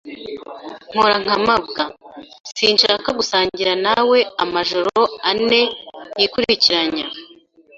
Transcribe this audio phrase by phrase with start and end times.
[0.91, 1.83] Nkora nka mabwa.
[2.53, 5.61] Sinshaka gusangira nawe amajoro ane
[6.19, 7.05] yikurikiranya.